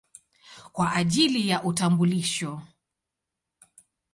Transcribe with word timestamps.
kwa 0.71 0.93
ajili 0.93 1.47
ya 1.49 1.63
utambulisho. 1.63 2.61